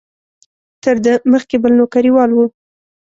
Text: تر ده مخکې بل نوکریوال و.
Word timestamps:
تر 0.83 0.95
ده 1.05 1.13
مخکې 1.31 1.55
بل 1.63 1.71
نوکریوال 1.79 2.29
و. 2.33 2.39